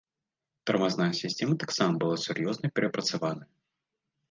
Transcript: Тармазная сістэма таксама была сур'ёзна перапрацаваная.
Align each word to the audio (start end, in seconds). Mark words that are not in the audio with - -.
Тармазная 0.69 1.07
сістэма 1.17 1.59
таксама 1.65 1.93
была 2.05 2.17
сур'ёзна 2.25 2.67
перапрацаваная. 2.79 3.49